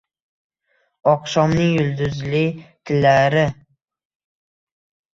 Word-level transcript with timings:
Oqshomning 1.11 1.69
yulduzli 1.77 2.43
tillari 2.63 3.47